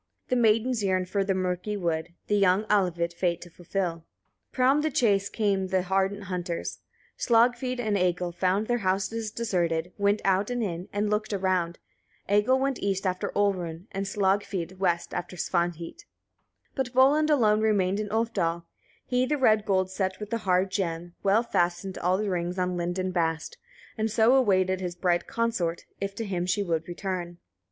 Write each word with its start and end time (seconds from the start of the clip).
The 0.29 0.35
maidens 0.35 0.83
yearned 0.83 1.09
for 1.09 1.23
the 1.23 1.35
murky 1.35 1.77
wood, 1.77 2.09
the 2.25 2.35
young 2.35 2.63
Alvit, 2.71 3.13
fate 3.13 3.39
to 3.41 3.51
fulfil. 3.51 3.97
4. 3.97 4.03
From 4.49 4.81
the 4.81 4.89
chase 4.89 5.29
came 5.29 5.67
the 5.67 5.83
ardent 5.91 6.23
hunters, 6.23 6.79
Slagfid 7.19 7.79
and 7.79 7.95
Egil, 7.95 8.31
found 8.31 8.65
their 8.65 8.79
house 8.79 9.07
deserted, 9.09 9.93
went 9.99 10.19
out 10.25 10.49
and 10.49 10.63
in, 10.63 10.89
and 10.91 11.11
looked 11.11 11.33
around. 11.33 11.77
Egil 12.27 12.57
went 12.57 12.79
east 12.81 13.05
after 13.05 13.31
Olrun, 13.35 13.85
and 13.91 14.07
Slagfid 14.07 14.79
west 14.79 15.13
after 15.13 15.35
Svanhvit; 15.35 16.05
5. 16.73 16.73
But 16.73 16.93
Volund 16.93 17.29
alone 17.29 17.61
remained 17.61 17.99
in 17.99 18.09
Ulfdal. 18.09 18.63
He 19.05 19.27
the 19.27 19.37
red 19.37 19.65
gold 19.67 19.91
set 19.91 20.19
with 20.19 20.31
the 20.31 20.39
hard 20.49 20.71
gem, 20.71 21.13
well 21.21 21.43
fastened 21.43 21.99
all 21.99 22.17
the 22.17 22.27
rings 22.31 22.57
on 22.57 22.75
linden 22.75 23.11
bast, 23.11 23.57
and 23.99 24.09
so 24.09 24.33
awaited 24.33 24.81
his 24.81 24.95
bright 24.95 25.27
consort, 25.27 25.85
if 25.99 26.15
to 26.15 26.25
him 26.25 26.47
she 26.47 26.63
would 26.63 26.87
return. 26.87 27.37